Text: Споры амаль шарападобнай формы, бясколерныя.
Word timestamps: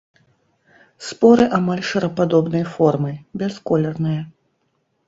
Споры 1.09 1.45
амаль 1.59 1.83
шарападобнай 1.91 2.65
формы, 2.75 3.13
бясколерныя. 3.45 4.21